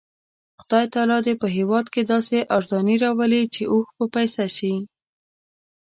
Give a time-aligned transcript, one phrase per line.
[0.61, 4.75] خدای تعالی دې په هېواد کې داسې ارزاني راولي چې اوښ په پیسه شي.